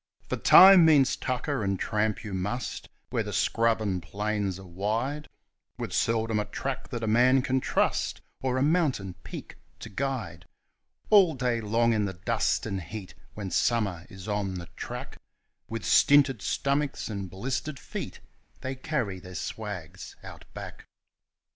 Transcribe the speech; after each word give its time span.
For 0.27 0.35
time 0.35 0.83
means 0.83 1.15
tucker, 1.15 1.63
and 1.63 1.79
tramp 1.79 2.23
you 2.23 2.33
must, 2.33 2.89
where 3.11 3.21
the 3.21 3.31
scrubs 3.31 3.83
and 3.83 4.01
plains 4.01 4.57
are 4.57 4.65
wide, 4.65 5.29
With 5.77 5.93
seldom 5.93 6.39
a 6.39 6.45
track 6.45 6.89
that 6.89 7.03
a 7.03 7.07
man 7.07 7.43
can 7.43 7.59
trust, 7.61 8.19
or 8.41 8.57
a 8.57 8.63
mountain 8.63 9.13
peak 9.23 9.57
to 9.77 9.89
guide; 9.89 10.47
All 11.11 11.35
day 11.35 11.61
long 11.61 11.93
in 11.93 12.05
the 12.05 12.13
dust 12.13 12.65
and 12.65 12.81
heat 12.81 13.13
when 13.35 13.51
summer 13.51 14.07
is 14.09 14.27
on 14.27 14.55
the 14.55 14.65
track 14.75 15.19
With 15.69 15.85
stinted 15.85 16.41
stomachs 16.41 17.07
and 17.07 17.29
blistered 17.29 17.77
feet, 17.77 18.21
they 18.61 18.73
carry 18.73 19.19
their 19.19 19.35
swags 19.35 20.15
Out 20.23 20.45
Back. 20.55 20.87